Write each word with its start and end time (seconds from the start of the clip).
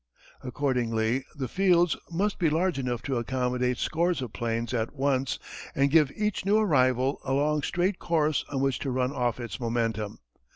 Accordingly 0.43 1.25
the 1.35 1.47
fields 1.47 1.95
must 2.09 2.39
be 2.39 2.49
large 2.49 2.79
enough 2.79 3.03
to 3.03 3.17
accommodate 3.17 3.77
scores 3.77 4.19
of 4.23 4.33
planes 4.33 4.73
at 4.73 4.95
once 4.95 5.37
and 5.75 5.91
give 5.91 6.11
each 6.15 6.43
new 6.43 6.57
arrival 6.57 7.19
a 7.23 7.33
long 7.33 7.61
straight 7.61 7.99
course 7.99 8.43
on 8.49 8.61
which 8.61 8.79
to 8.79 8.89
run 8.89 9.13
off 9.13 9.39
its 9.39 9.59
momentum. 9.59 10.17